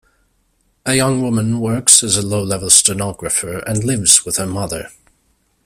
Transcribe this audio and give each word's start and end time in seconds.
A 0.83 0.95
young 0.95 1.21
woman 1.21 1.59
works 1.59 2.01
as 2.01 2.17
a 2.17 2.25
low-level 2.25 2.71
stenographer 2.71 3.59
and 3.59 3.83
lives 3.83 4.25
with 4.25 4.37
her 4.37 4.47
mother. 4.47 4.89